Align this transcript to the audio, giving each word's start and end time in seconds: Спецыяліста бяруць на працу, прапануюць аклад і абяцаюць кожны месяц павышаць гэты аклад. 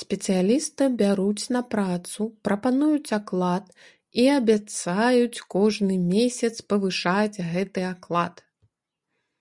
Спецыяліста 0.00 0.88
бяруць 1.02 1.44
на 1.56 1.62
працу, 1.76 2.26
прапануюць 2.48 3.14
аклад 3.18 3.72
і 4.24 4.28
абяцаюць 4.38 5.42
кожны 5.58 5.94
месяц 6.14 6.54
павышаць 6.74 7.42
гэты 7.52 7.80
аклад. 7.94 8.34